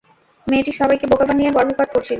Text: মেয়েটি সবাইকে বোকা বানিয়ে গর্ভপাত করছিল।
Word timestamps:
মেয়েটি 0.47 0.71
সবাইকে 0.79 1.05
বোকা 1.11 1.25
বানিয়ে 1.29 1.55
গর্ভপাত 1.57 1.89
করছিল। 1.91 2.09